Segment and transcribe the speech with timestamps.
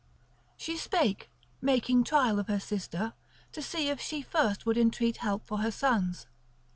[0.57, 1.29] She spake,
[1.61, 3.13] making trial of her sister
[3.51, 6.25] to see if she first would entreat help for her sons.